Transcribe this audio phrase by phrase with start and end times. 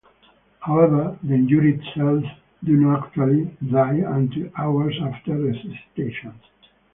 [0.61, 2.23] However, the injured cells
[2.63, 6.33] do not actually die until hours after resuscitation.